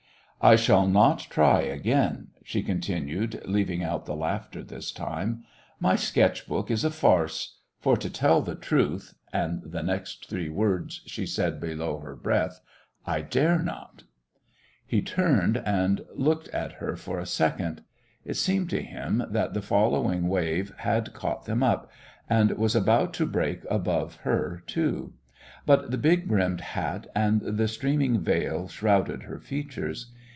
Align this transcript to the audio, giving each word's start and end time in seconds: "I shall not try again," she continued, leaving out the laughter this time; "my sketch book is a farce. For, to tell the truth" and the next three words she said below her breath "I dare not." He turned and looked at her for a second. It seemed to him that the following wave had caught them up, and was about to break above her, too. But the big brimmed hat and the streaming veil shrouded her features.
"I 0.43 0.55
shall 0.55 0.87
not 0.87 1.19
try 1.19 1.61
again," 1.61 2.29
she 2.43 2.63
continued, 2.63 3.43
leaving 3.45 3.83
out 3.83 4.07
the 4.07 4.15
laughter 4.15 4.63
this 4.63 4.91
time; 4.91 5.43
"my 5.79 5.95
sketch 5.95 6.47
book 6.47 6.71
is 6.71 6.83
a 6.83 6.89
farce. 6.89 7.59
For, 7.79 7.95
to 7.97 8.09
tell 8.09 8.41
the 8.41 8.55
truth" 8.55 9.13
and 9.31 9.61
the 9.61 9.83
next 9.83 10.27
three 10.29 10.49
words 10.49 11.01
she 11.05 11.27
said 11.27 11.59
below 11.59 11.99
her 11.99 12.15
breath 12.15 12.59
"I 13.05 13.21
dare 13.21 13.59
not." 13.59 14.05
He 14.83 15.03
turned 15.03 15.57
and 15.57 16.03
looked 16.15 16.47
at 16.47 16.71
her 16.71 16.95
for 16.95 17.19
a 17.19 17.27
second. 17.27 17.83
It 18.25 18.33
seemed 18.33 18.71
to 18.71 18.81
him 18.81 19.23
that 19.29 19.53
the 19.53 19.61
following 19.61 20.27
wave 20.27 20.73
had 20.77 21.13
caught 21.13 21.45
them 21.45 21.61
up, 21.61 21.91
and 22.27 22.51
was 22.57 22.75
about 22.75 23.13
to 23.13 23.27
break 23.27 23.61
above 23.69 24.15
her, 24.23 24.63
too. 24.65 25.13
But 25.67 25.91
the 25.91 25.99
big 25.99 26.27
brimmed 26.27 26.61
hat 26.61 27.05
and 27.13 27.41
the 27.41 27.67
streaming 27.67 28.21
veil 28.21 28.67
shrouded 28.67 29.21
her 29.23 29.37
features. 29.37 30.11